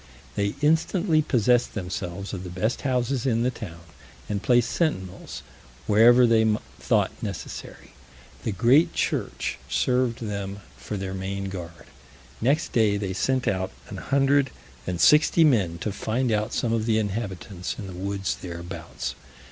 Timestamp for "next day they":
12.41-13.13